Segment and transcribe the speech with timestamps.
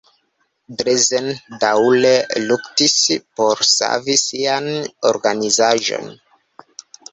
[0.77, 1.27] Drezen
[1.63, 2.13] daŭre
[2.45, 2.97] luktis
[3.41, 4.73] por savi sian
[5.13, 6.13] organizaĵon.